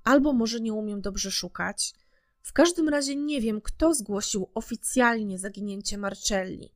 [0.04, 1.94] albo może nie umiem dobrze szukać.
[2.42, 6.74] W każdym razie nie wiem, kto zgłosił oficjalnie zaginięcie Marcelli.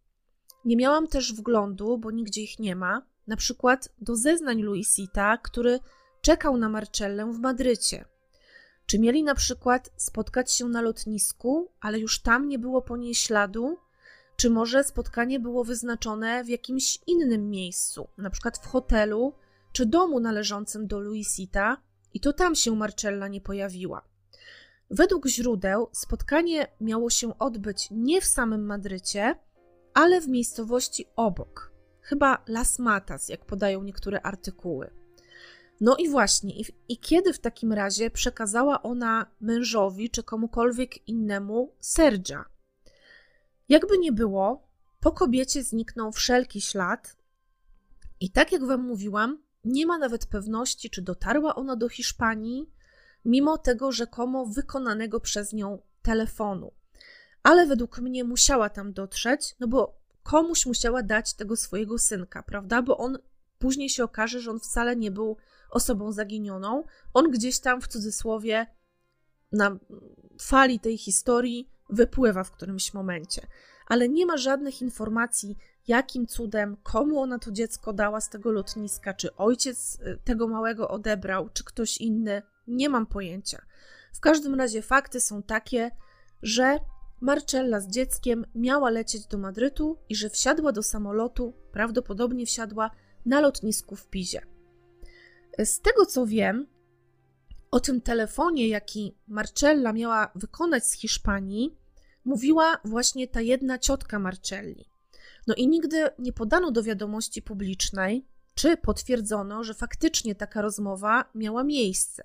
[0.65, 5.79] Nie miałam też wglądu, bo nigdzie ich nie ma, na przykład do zeznań Luisita, który
[6.21, 8.05] czekał na Marcellę w Madrycie.
[8.91, 13.15] Czy mieli na przykład spotkać się na lotnisku, ale już tam nie było po niej
[13.15, 13.77] śladu?
[14.35, 19.33] Czy może spotkanie było wyznaczone w jakimś innym miejscu, na przykład w hotelu
[19.71, 21.77] czy domu należącym do Luisita,
[22.13, 24.01] i to tam się Marcella nie pojawiła?
[24.89, 29.35] Według źródeł spotkanie miało się odbyć nie w samym Madrycie,
[29.93, 35.00] ale w miejscowości obok, chyba Las Matas, jak podają niektóre artykuły.
[35.81, 41.75] No i właśnie, i, i, kiedy w takim razie przekazała ona mężowi czy komukolwiek innemu
[41.79, 42.45] Sergia?
[43.69, 44.67] Jakby nie było,
[44.99, 47.15] po kobiecie zniknął wszelki ślad,
[48.19, 52.69] i tak jak Wam mówiłam, nie ma nawet pewności, czy dotarła ona do Hiszpanii,
[53.25, 56.71] mimo tego rzekomo wykonanego przez nią telefonu.
[57.43, 62.81] Ale według mnie musiała tam dotrzeć, no bo komuś musiała dać tego swojego synka, prawda?
[62.81, 63.17] Bo on
[63.59, 65.37] później się okaże, że on wcale nie był
[65.71, 66.83] osobą zaginioną.
[67.13, 68.67] On gdzieś tam w cudzysłowie
[69.51, 69.77] na
[70.41, 73.47] fali tej historii wypływa w którymś momencie.
[73.87, 75.57] Ale nie ma żadnych informacji,
[75.87, 80.89] jakim cudem, komu ona to dziecko dała z tego lotniska, czy ojciec y, tego małego
[80.89, 82.41] odebrał, czy ktoś inny.
[82.67, 83.61] Nie mam pojęcia.
[84.13, 85.91] W każdym razie fakty są takie,
[86.41, 86.79] że
[87.21, 92.91] Marcella z dzieckiem miała lecieć do Madrytu i że wsiadła do samolotu, prawdopodobnie wsiadła
[93.25, 94.41] na lotnisku w Pizie.
[95.59, 96.67] Z tego co wiem,
[97.71, 101.77] o tym telefonie, jaki Marcella miała wykonać z Hiszpanii,
[102.25, 104.85] mówiła właśnie ta jedna ciotka Marcelli.
[105.47, 111.63] No i nigdy nie podano do wiadomości publicznej, czy potwierdzono, że faktycznie taka rozmowa miała
[111.63, 112.23] miejsce.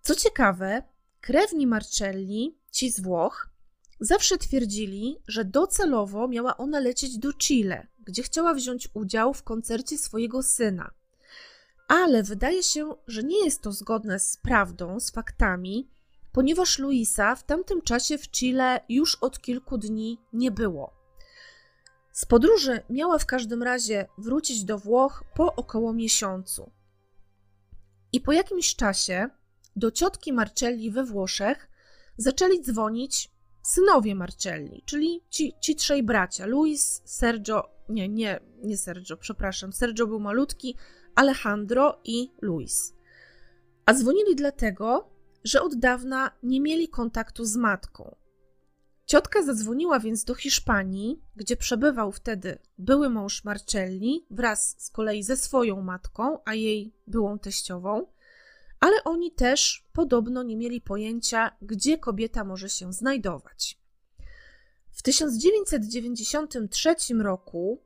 [0.00, 0.82] Co ciekawe,
[1.20, 3.50] krewni Marcelli, ci z Włoch,
[4.00, 9.98] zawsze twierdzili, że docelowo miała ona lecieć do Chile, gdzie chciała wziąć udział w koncercie
[9.98, 10.90] swojego syna.
[11.92, 15.90] Ale wydaje się, że nie jest to zgodne z prawdą, z faktami,
[16.32, 20.92] ponieważ Luisa w tamtym czasie w Chile już od kilku dni nie było.
[22.12, 26.70] Z podróży miała w każdym razie wrócić do Włoch po około miesiącu.
[28.12, 29.28] I po jakimś czasie
[29.76, 31.68] do ciotki Marcelli we Włoszech
[32.16, 33.30] zaczęli dzwonić
[33.62, 40.06] synowie Marcelli, czyli ci, ci trzej bracia: Luis, Sergio, nie, nie, nie Sergio, przepraszam, Sergio
[40.06, 40.76] był malutki,
[41.14, 42.94] Alejandro i Luis.
[43.86, 45.10] A dzwonili dlatego,
[45.44, 48.16] że od dawna nie mieli kontaktu z matką.
[49.06, 55.36] Ciotka zadzwoniła więc do Hiszpanii, gdzie przebywał wtedy były mąż Marcelli wraz z kolei ze
[55.36, 58.06] swoją matką, a jej byłą teściową,
[58.80, 63.78] ale oni też podobno nie mieli pojęcia, gdzie kobieta może się znajdować.
[64.90, 67.82] W 1993 roku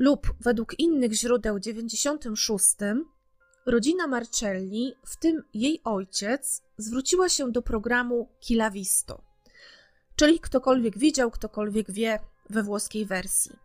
[0.00, 2.74] lub według innych źródeł 96
[3.66, 9.30] rodzina Marcelli, w tym jej ojciec, zwróciła się do programu Kilavisto
[10.20, 12.18] czyli ktokolwiek widział, ktokolwiek wie
[12.50, 13.56] we włoskiej wersji.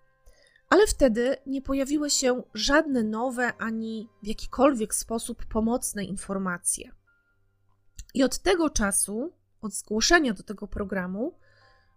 [0.70, 6.92] Ale wtedy nie pojawiły się żadne nowe ani w jakikolwiek sposób pomocne informacje.
[8.14, 11.38] I od tego czasu, od zgłoszenia do tego programu,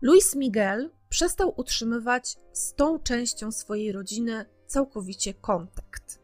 [0.03, 6.18] Luis Miguel przestał utrzymywać z tą częścią swojej rodziny całkowicie kontakt.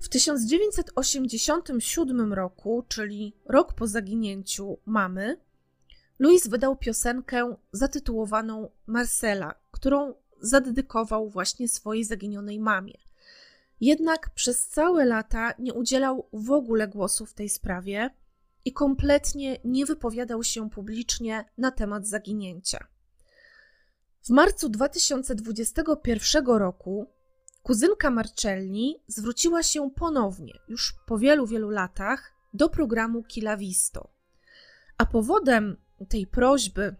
[0.00, 5.40] W 1987 roku, czyli rok po zaginięciu mamy,
[6.18, 12.94] Louis wydał piosenkę zatytułowaną Marcela, którą zadedykował właśnie swojej zaginionej mamie.
[13.80, 18.10] Jednak przez całe lata nie udzielał w ogóle głosu w tej sprawie
[18.64, 22.86] i kompletnie nie wypowiadał się publicznie na temat zaginięcia.
[24.26, 27.06] W marcu 2021 roku
[27.62, 34.10] kuzynka Marcelli zwróciła się ponownie, już po wielu, wielu latach, do programu Kilavisto.
[34.98, 35.76] A powodem
[36.08, 36.96] tej prośby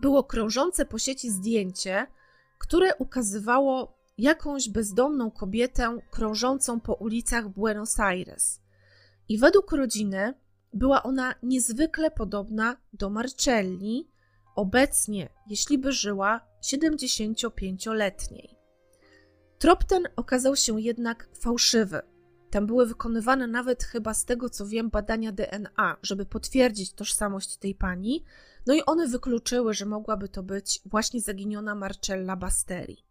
[0.00, 2.06] było krążące po sieci zdjęcie,
[2.58, 8.60] które ukazywało jakąś bezdomną kobietę krążącą po ulicach Buenos Aires.
[9.28, 10.34] I według rodziny
[10.72, 14.15] była ona niezwykle podobna do Marcelli,
[14.56, 18.56] obecnie, jeśli by żyła, 75-letniej.
[19.58, 22.02] Trop ten okazał się jednak fałszywy.
[22.50, 27.74] Tam były wykonywane nawet chyba z tego co wiem badania DNA, żeby potwierdzić tożsamość tej
[27.74, 28.24] pani.
[28.66, 33.04] No i one wykluczyły, że mogłaby to być właśnie zaginiona Marcella Basteri.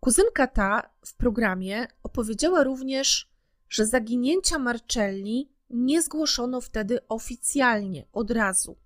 [0.00, 3.32] Kuzynka ta w programie opowiedziała również,
[3.68, 8.76] że zaginięcia Marcelli nie zgłoszono wtedy oficjalnie, od razu.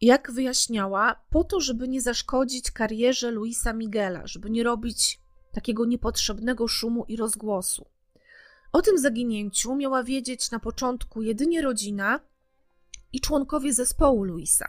[0.00, 5.20] Jak wyjaśniała, po to, żeby nie zaszkodzić karierze Luisa Miguela, żeby nie robić
[5.52, 7.86] takiego niepotrzebnego szumu i rozgłosu.
[8.72, 12.20] O tym zaginięciu miała wiedzieć na początku jedynie rodzina
[13.12, 14.68] i członkowie zespołu Luisa.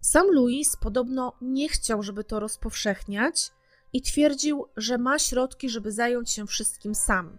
[0.00, 3.50] Sam Luis podobno nie chciał, żeby to rozpowszechniać
[3.92, 7.38] i twierdził, że ma środki, żeby zająć się wszystkim sam.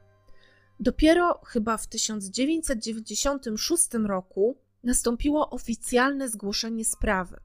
[0.79, 4.57] Dopiero chyba w 1996 roku
[4.87, 7.39] nastąpiło oficjalne zgłoszenie sprawy.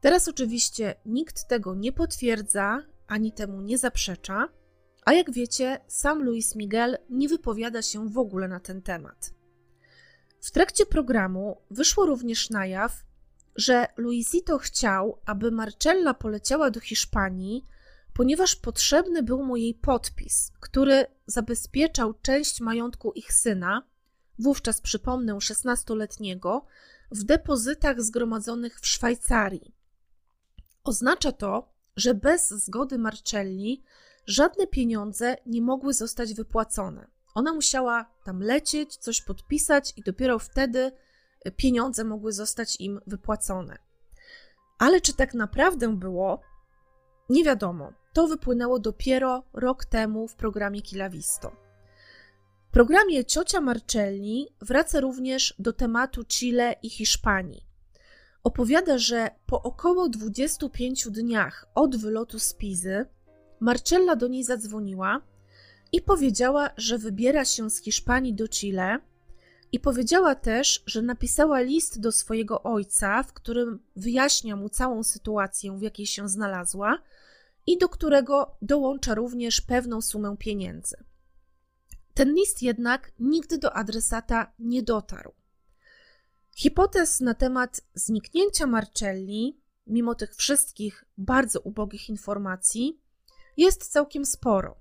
[0.00, 4.48] Teraz oczywiście nikt tego nie potwierdza ani temu nie zaprzecza
[5.04, 9.34] A jak wiecie, sam Luis Miguel nie wypowiada się w ogóle na ten temat.
[10.40, 13.04] W trakcie programu wyszło również na jaw,
[13.56, 17.66] że Luisito chciał, aby Marcella poleciała do Hiszpanii,
[18.12, 23.82] ponieważ potrzebny był mu jej podpis, który zabezpieczał część majątku ich syna,
[24.38, 26.64] wówczas przypomnę 16-letniego,
[27.10, 29.74] w depozytach zgromadzonych w Szwajcarii.
[30.84, 33.82] Oznacza to, że bez zgody Marcelli
[34.26, 37.06] żadne pieniądze nie mogły zostać wypłacone.
[37.34, 40.92] Ona musiała tam lecieć, coś podpisać i dopiero wtedy
[41.56, 43.78] pieniądze mogły zostać im wypłacone.
[44.78, 46.40] Ale czy tak naprawdę było?
[47.28, 47.92] Nie wiadomo.
[48.12, 51.61] To wypłynęło dopiero rok temu w programie Kilavisto.
[52.72, 57.66] Programie Ciocia Marcelli wraca również do tematu Chile i Hiszpanii.
[58.44, 63.06] Opowiada, że po około 25 dniach od wylotu z Pizy
[63.60, 65.20] Marcella do niej zadzwoniła
[65.92, 68.98] i powiedziała, że wybiera się z Hiszpanii do Chile
[69.72, 75.78] i powiedziała też, że napisała list do swojego ojca, w którym wyjaśnia mu całą sytuację,
[75.78, 76.98] w jakiej się znalazła
[77.66, 80.96] i do którego dołącza również pewną sumę pieniędzy.
[82.14, 85.32] Ten list jednak nigdy do adresata nie dotarł.
[86.56, 93.00] Hipotez na temat zniknięcia Marcelli, mimo tych wszystkich bardzo ubogich informacji,
[93.56, 94.76] jest całkiem sporo.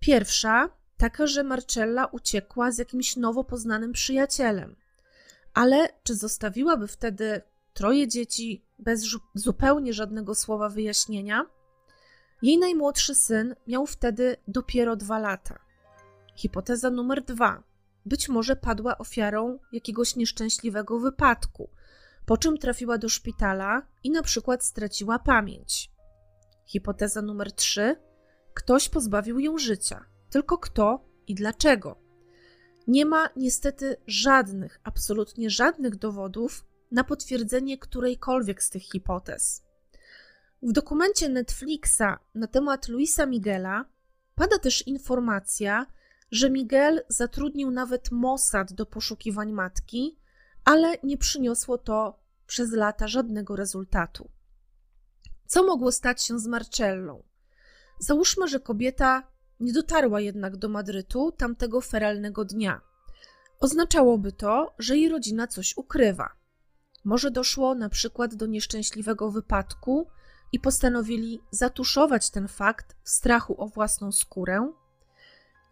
[0.00, 4.76] Pierwsza, taka, że Marcella uciekła z jakimś nowo poznanym przyjacielem.
[5.54, 11.46] Ale czy zostawiłaby wtedy troje dzieci bez zupełnie żadnego słowa wyjaśnienia?
[12.42, 15.58] Jej najmłodszy syn miał wtedy dopiero dwa lata.
[16.34, 17.62] Hipoteza numer dwa.
[18.06, 21.70] Być może padła ofiarą jakiegoś nieszczęśliwego wypadku,
[22.26, 25.90] po czym trafiła do szpitala i na przykład straciła pamięć.
[26.66, 27.96] Hipoteza numer trzy.
[28.54, 30.04] Ktoś pozbawił ją życia.
[30.30, 31.96] Tylko kto i dlaczego?
[32.86, 39.62] Nie ma niestety żadnych, absolutnie żadnych dowodów na potwierdzenie którejkolwiek z tych hipotez.
[40.62, 43.84] W dokumencie Netflixa na temat Luisa Miguela
[44.34, 45.86] pada też informacja,
[46.30, 50.18] że Miguel zatrudnił nawet Mossad do poszukiwań matki,
[50.64, 54.30] ale nie przyniosło to przez lata żadnego rezultatu.
[55.46, 57.22] Co mogło stać się z Marcellą?
[57.98, 59.22] Załóżmy, że kobieta
[59.60, 62.80] nie dotarła jednak do Madrytu tamtego feralnego dnia.
[63.60, 66.32] Oznaczałoby to, że jej rodzina coś ukrywa.
[67.04, 70.08] Może doszło na przykład do nieszczęśliwego wypadku
[70.52, 74.72] i postanowili zatuszować ten fakt w strachu o własną skórę.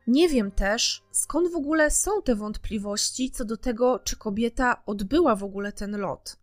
[0.07, 5.37] Nie wiem też, skąd w ogóle są te wątpliwości co do tego, czy kobieta odbyła
[5.37, 6.37] w ogóle ten lot.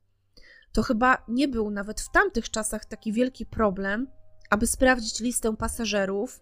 [0.72, 4.08] To chyba nie był nawet w tamtych czasach taki wielki problem,
[4.50, 6.42] aby sprawdzić listę pasażerów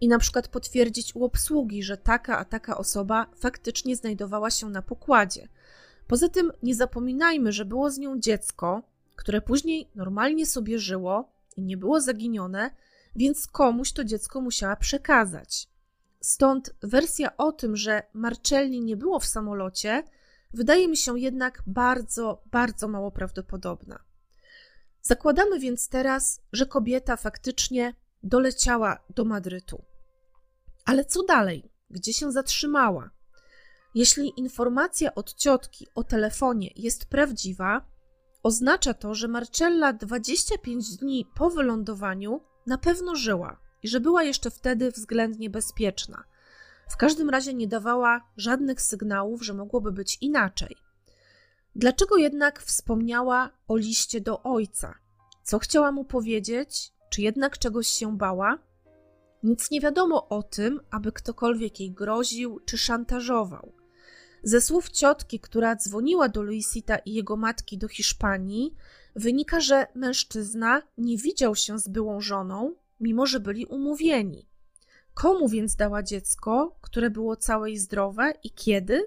[0.00, 4.82] i na przykład potwierdzić u obsługi, że taka a taka osoba faktycznie znajdowała się na
[4.82, 5.48] pokładzie.
[6.06, 8.82] Poza tym nie zapominajmy, że było z nią dziecko,
[9.16, 12.70] które później normalnie sobie żyło i nie było zaginione,
[13.16, 15.68] więc komuś to dziecko musiała przekazać.
[16.20, 20.02] Stąd wersja o tym, że Marcelli nie było w samolocie,
[20.54, 24.04] wydaje mi się jednak bardzo, bardzo mało prawdopodobna.
[25.02, 29.84] Zakładamy więc teraz, że kobieta faktycznie doleciała do Madrytu.
[30.84, 31.72] Ale co dalej?
[31.90, 33.10] Gdzie się zatrzymała?
[33.94, 37.86] Jeśli informacja od ciotki o telefonie jest prawdziwa,
[38.42, 44.50] oznacza to, że Marcella 25 dni po wylądowaniu na pewno żyła i że była jeszcze
[44.50, 46.24] wtedy względnie bezpieczna.
[46.88, 50.76] W każdym razie nie dawała żadnych sygnałów, że mogłoby być inaczej.
[51.76, 54.94] Dlaczego jednak wspomniała o liście do ojca?
[55.42, 56.92] Co chciała mu powiedzieć?
[57.10, 58.58] Czy jednak czegoś się bała?
[59.42, 63.72] Nic nie wiadomo o tym, aby ktokolwiek jej groził czy szantażował.
[64.42, 68.74] Ze słów ciotki, która dzwoniła do Luisita i jego matki do Hiszpanii,
[69.16, 74.48] wynika, że mężczyzna nie widział się z byłą żoną, mimo że byli umówieni.
[75.14, 79.06] Komu więc dała dziecko, które było całe i zdrowe i kiedy?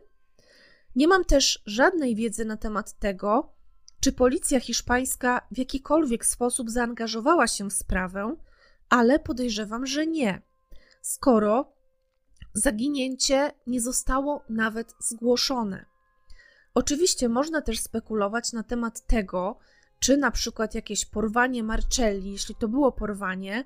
[0.96, 3.54] Nie mam też żadnej wiedzy na temat tego,
[4.00, 8.36] czy policja hiszpańska w jakikolwiek sposób zaangażowała się w sprawę,
[8.90, 10.42] ale podejrzewam, że nie,
[11.02, 11.74] skoro
[12.54, 15.86] zaginięcie nie zostało nawet zgłoszone.
[16.74, 19.60] Oczywiście można też spekulować na temat tego,
[20.00, 23.66] czy na przykład jakieś porwanie Marcelli, jeśli to było porwanie,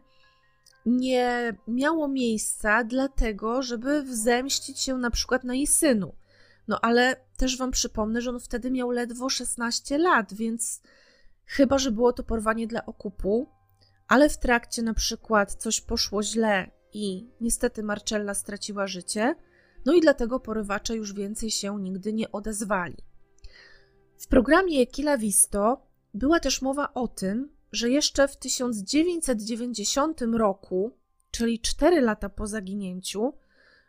[0.86, 6.16] nie miało miejsca dlatego, żeby wzemścić się na przykład na jej synu.
[6.68, 10.82] No ale też wam przypomnę, że on wtedy miał ledwo 16 lat, więc
[11.46, 13.50] chyba, że było to porwanie dla okupu,
[14.08, 19.36] ale w trakcie na przykład coś poszło źle i niestety Marcella straciła życie,
[19.86, 22.98] no i dlatego porywacze już więcej się nigdy nie odezwali.
[24.18, 30.98] W programie Kila Visto była też mowa o tym, że jeszcze w 1990 roku,
[31.32, 33.34] czyli 4 lata po zaginięciu,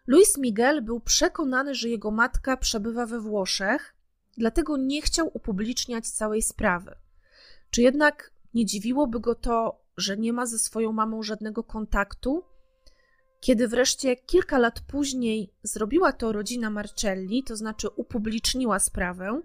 [0.07, 3.95] Luis Miguel był przekonany, że jego matka przebywa we Włoszech,
[4.39, 6.95] dlatego nie chciał upubliczniać całej sprawy.
[7.71, 12.45] Czy jednak nie dziwiłoby go to, że nie ma ze swoją mamą żadnego kontaktu?
[13.41, 19.43] Kiedy wreszcie kilka lat później zrobiła to rodzina Marcelli, to znaczy upubliczniła sprawę,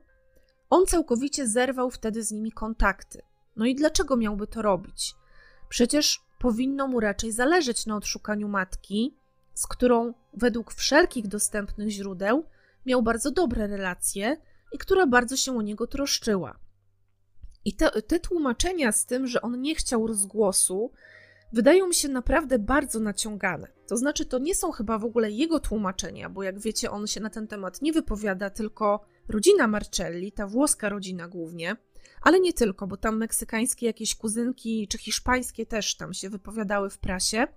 [0.69, 3.21] on całkowicie zerwał wtedy z nimi kontakty.
[3.55, 5.15] No i dlaczego miałby to robić?
[5.69, 9.17] Przecież powinno mu raczej zależeć na odszukaniu matki,
[9.53, 12.45] z którą według wszelkich dostępnych źródeł
[12.85, 14.37] miał bardzo dobre relacje
[14.71, 16.59] i która bardzo się o niego troszczyła.
[17.65, 20.91] I te, te tłumaczenia z tym, że on nie chciał rozgłosu,
[21.53, 23.67] wydają mi się naprawdę bardzo naciągane.
[23.87, 27.19] To znaczy, to nie są chyba w ogóle jego tłumaczenia, bo jak wiecie, on się
[27.19, 31.75] na ten temat nie wypowiada, tylko rodzina Marcelli, ta włoska rodzina głównie,
[32.21, 36.97] ale nie tylko, bo tam meksykańskie jakieś kuzynki czy hiszpańskie też tam się wypowiadały w
[36.97, 37.47] prasie.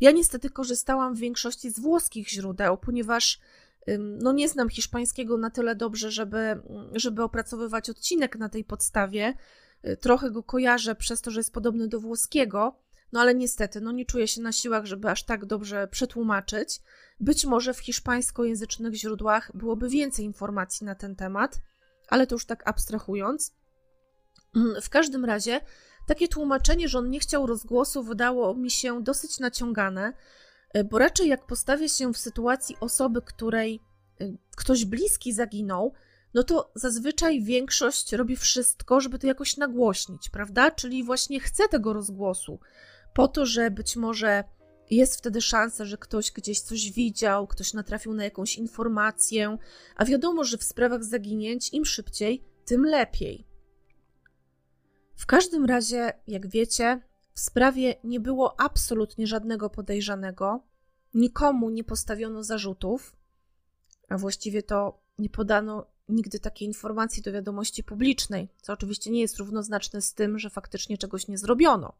[0.00, 3.40] Ja niestety korzystałam w większości z włoskich źródeł, ponieważ
[3.98, 6.62] no nie znam hiszpańskiego na tyle dobrze, żeby,
[6.94, 9.34] żeby opracowywać odcinek na tej podstawie.
[9.88, 12.76] Y, trochę go kojarzę przez to, że jest podobny do włoskiego,
[13.12, 16.80] no ale niestety, no nie czuję się na siłach, żeby aż tak dobrze przetłumaczyć.
[17.20, 21.60] Być może w hiszpańskojęzycznych źródłach byłoby więcej informacji na ten temat,
[22.08, 23.54] ale to już tak abstrahując.
[24.56, 25.60] Mm, w każdym razie,
[26.06, 30.12] takie tłumaczenie, że on nie chciał rozgłosu, wydało mi się dosyć naciągane,
[30.76, 33.80] y, bo raczej jak postawię się w sytuacji osoby, której
[34.20, 35.92] y, ktoś bliski zaginął,
[36.34, 40.70] no to zazwyczaj większość robi wszystko, żeby to jakoś nagłośnić, prawda?
[40.70, 42.60] Czyli właśnie chce tego rozgłosu,
[43.14, 44.44] po to, że być może
[44.90, 49.58] jest wtedy szansa, że ktoś gdzieś coś widział, ktoś natrafił na jakąś informację,
[49.96, 53.49] a wiadomo, że w sprawach zaginięć im szybciej, tym lepiej.
[55.20, 57.00] W każdym razie, jak wiecie,
[57.32, 60.62] w sprawie nie było absolutnie żadnego podejrzanego,
[61.14, 63.16] nikomu nie postawiono zarzutów,
[64.08, 69.38] a właściwie to nie podano nigdy takiej informacji do wiadomości publicznej, co oczywiście nie jest
[69.38, 71.92] równoznaczne z tym, że faktycznie czegoś nie zrobiono.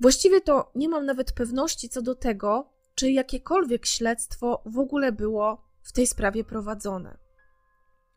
[0.00, 5.64] Właściwie to nie mam nawet pewności co do tego, czy jakiekolwiek śledztwo w ogóle było
[5.82, 7.18] w tej sprawie prowadzone.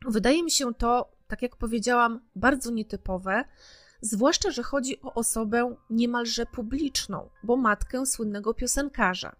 [0.08, 3.44] Wydaje mi się to, tak jak powiedziałam, bardzo nietypowe,
[4.02, 9.36] zwłaszcza, że chodzi o osobę niemalże publiczną, bo matkę słynnego piosenkarza.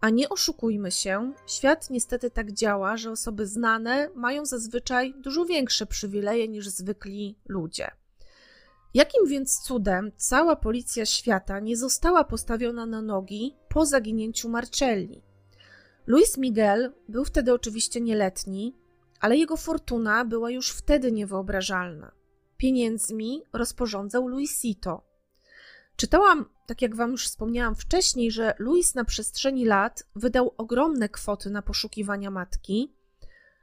[0.00, 5.86] A nie oszukujmy się, świat niestety tak działa, że osoby znane mają zazwyczaj dużo większe
[5.86, 7.90] przywileje niż zwykli ludzie.
[8.94, 15.22] Jakim więc cudem cała policja świata nie została postawiona na nogi po zaginięciu Marcelli?
[16.06, 18.76] Luis Miguel był wtedy oczywiście nieletni,
[19.20, 22.12] ale jego fortuna była już wtedy niewyobrażalna.
[22.56, 25.02] Pieniędzmi rozporządzał Luisito.
[25.96, 31.50] Czytałam, tak jak Wam już wspomniałam wcześniej, że Luis na przestrzeni lat wydał ogromne kwoty
[31.50, 32.94] na poszukiwania matki,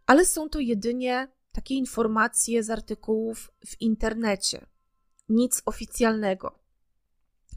[0.06, 4.66] ale są to jedynie takie informacje z artykułów w internecie
[5.30, 6.60] nic oficjalnego.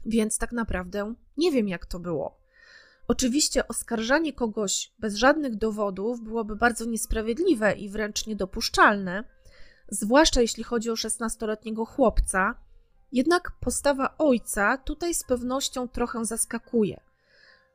[0.05, 2.38] Więc tak naprawdę nie wiem, jak to było.
[3.09, 9.23] Oczywiście oskarżanie kogoś bez żadnych dowodów byłoby bardzo niesprawiedliwe i wręcz niedopuszczalne,
[9.87, 12.55] zwłaszcza jeśli chodzi o 16-letniego chłopca,
[13.11, 17.01] jednak postawa ojca tutaj z pewnością trochę zaskakuje.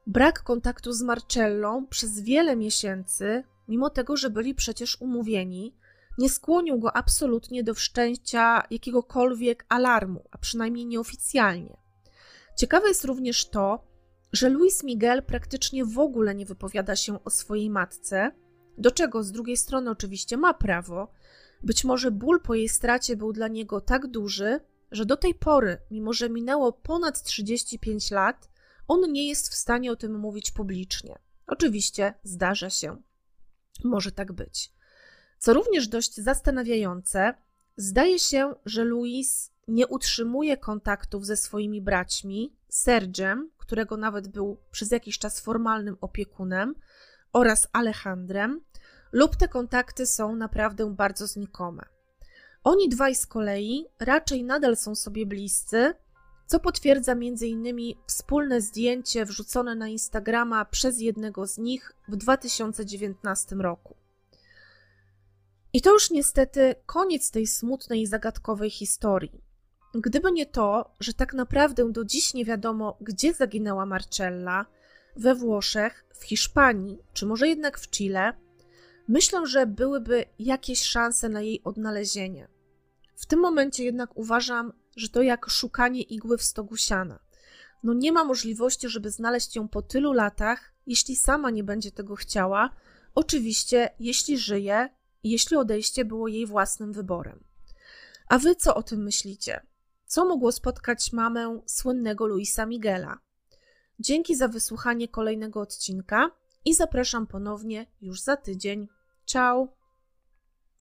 [0.06, 5.76] Brak kontaktu z Marcellą przez wiele miesięcy, mimo tego, że byli przecież umówieni,
[6.18, 11.76] nie skłonił go absolutnie do wszczęcia jakiegokolwiek alarmu, a przynajmniej nieoficjalnie.
[12.56, 13.93] Ciekawe jest również to,
[14.34, 18.30] że Luis Miguel praktycznie w ogóle nie wypowiada się o swojej matce,
[18.78, 21.12] do czego z drugiej strony oczywiście ma prawo.
[21.62, 24.60] Być może ból po jej stracie był dla niego tak duży,
[24.90, 28.48] że do tej pory, mimo że minęło ponad 35 lat,
[28.88, 31.18] on nie jest w stanie o tym mówić publicznie.
[31.46, 33.02] Oczywiście zdarza się.
[33.84, 34.72] Może tak być.
[35.38, 37.34] Co również dość zastanawiające,
[37.76, 44.90] zdaje się, że Louis nie utrzymuje kontaktów ze swoimi braćmi, Sergiem, którego nawet był przez
[44.90, 46.74] jakiś czas formalnym opiekunem,
[47.32, 48.60] oraz Alejandrem,
[49.12, 51.82] lub te kontakty są naprawdę bardzo znikome.
[52.64, 55.94] Oni dwaj z kolei raczej nadal są sobie bliscy,
[56.46, 57.94] co potwierdza m.in.
[58.06, 63.96] wspólne zdjęcie wrzucone na Instagrama przez jednego z nich w 2019 roku.
[65.72, 69.44] I to już niestety koniec tej smutnej i zagadkowej historii.
[69.94, 74.66] Gdyby nie to, że tak naprawdę do dziś nie wiadomo, gdzie zaginęła Marcella,
[75.16, 78.32] we Włoszech, w Hiszpanii, czy może jednak w Chile,
[79.08, 82.48] myślę, że byłyby jakieś szanse na jej odnalezienie.
[83.16, 87.18] W tym momencie jednak uważam, że to jak szukanie igły w stogu siana.
[87.82, 92.16] No nie ma możliwości, żeby znaleźć ją po tylu latach, jeśli sama nie będzie tego
[92.16, 92.70] chciała,
[93.14, 94.88] oczywiście jeśli żyje
[95.24, 97.44] jeśli odejście było jej własnym wyborem.
[98.28, 99.66] A wy co o tym myślicie?
[100.14, 103.18] Co mogło spotkać mamę słynnego Luisa Miguela?
[103.98, 106.30] Dzięki za wysłuchanie kolejnego odcinka
[106.64, 108.88] i zapraszam ponownie już za tydzień.
[109.26, 109.68] Ciao!